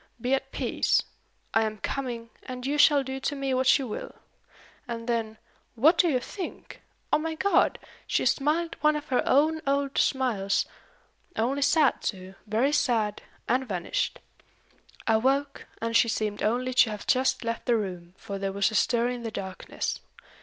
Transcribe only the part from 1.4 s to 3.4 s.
I am coming; and you shall do to